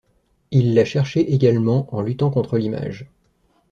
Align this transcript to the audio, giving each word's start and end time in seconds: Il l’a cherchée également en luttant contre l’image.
Il 0.49 0.73
l’a 0.73 0.83
cherchée 0.83 1.19
également 1.31 1.87
en 1.95 2.01
luttant 2.01 2.31
contre 2.31 2.57
l’image. 2.57 3.07